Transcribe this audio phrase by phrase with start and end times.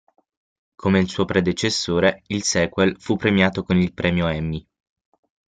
[0.77, 4.67] Come il suo predecessore, il sequel fu premiato con il premio Emmy.